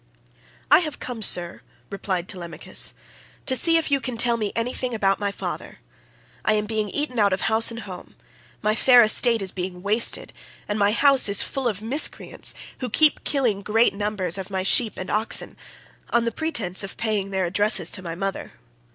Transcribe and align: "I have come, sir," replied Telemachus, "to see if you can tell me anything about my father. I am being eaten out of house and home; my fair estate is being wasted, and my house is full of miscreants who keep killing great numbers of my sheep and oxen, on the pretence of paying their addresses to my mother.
"I 0.71 0.79
have 0.79 0.97
come, 0.97 1.21
sir," 1.21 1.61
replied 1.91 2.27
Telemachus, 2.27 2.95
"to 3.45 3.55
see 3.55 3.77
if 3.77 3.91
you 3.91 3.99
can 4.01 4.17
tell 4.17 4.35
me 4.35 4.51
anything 4.55 4.95
about 4.95 5.19
my 5.19 5.31
father. 5.31 5.77
I 6.43 6.53
am 6.53 6.65
being 6.65 6.89
eaten 6.89 7.19
out 7.19 7.33
of 7.33 7.41
house 7.41 7.69
and 7.69 7.81
home; 7.81 8.15
my 8.63 8.73
fair 8.73 9.03
estate 9.03 9.43
is 9.43 9.51
being 9.51 9.83
wasted, 9.83 10.33
and 10.67 10.79
my 10.79 10.91
house 10.91 11.29
is 11.29 11.43
full 11.43 11.67
of 11.67 11.83
miscreants 11.83 12.55
who 12.79 12.89
keep 12.89 13.23
killing 13.23 13.61
great 13.61 13.93
numbers 13.93 14.39
of 14.39 14.49
my 14.49 14.63
sheep 14.63 14.93
and 14.97 15.11
oxen, 15.11 15.55
on 16.09 16.25
the 16.25 16.31
pretence 16.31 16.83
of 16.83 16.97
paying 16.97 17.29
their 17.29 17.45
addresses 17.45 17.91
to 17.91 18.01
my 18.01 18.15
mother. 18.15 18.49